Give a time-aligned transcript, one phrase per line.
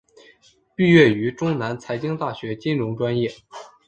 [0.75, 3.31] 毕业于中南财经大学金融专业。